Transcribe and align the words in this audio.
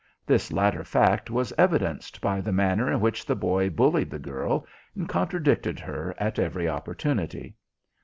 This 0.25 0.51
latter 0.51 0.83
fact 0.83 1.29
was 1.29 1.53
evidenced 1.59 2.21
by 2.21 2.41
the 2.41 2.51
manner 2.51 2.91
in 2.91 3.01
which 3.01 3.23
the 3.23 3.35
boy 3.35 3.69
bullied 3.69 4.09
the 4.09 4.17
girl, 4.17 4.65
and 4.95 5.07
contradicted 5.07 5.79
her 5.79 6.15
at 6.17 6.39
every 6.39 6.67
opportunity. 6.67 7.55